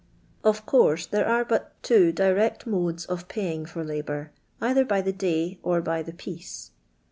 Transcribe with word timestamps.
Of 0.43 0.65
course 0.65 1.05
there 1.05 1.27
are 1.27 1.45
but 1.45 1.73
two 1.83 2.11
direct 2.11 2.65
modes 2.65 3.05
of 3.05 3.27
pay 3.27 3.53
ing 3.53 3.67
for 3.67 3.83
labour— 3.83 4.31
either 4.59 4.83
by 4.83 5.01
the 5.01 5.13
day 5.13 5.59
or 5.61 5.79
by 5.79 6.01
the 6.01 6.11
piece. 6.13 6.71